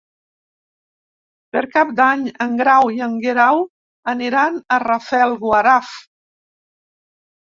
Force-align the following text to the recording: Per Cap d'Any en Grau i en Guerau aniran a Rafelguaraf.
Per 1.57 1.61
Cap 1.75 1.91
d'Any 1.99 2.23
en 2.45 2.57
Grau 2.61 2.89
i 2.97 2.99
en 3.09 3.15
Guerau 3.27 3.63
aniran 4.15 4.61
a 4.79 4.83
Rafelguaraf. 4.87 5.97